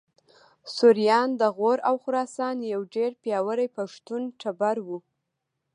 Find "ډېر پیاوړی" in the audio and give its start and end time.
2.95-3.67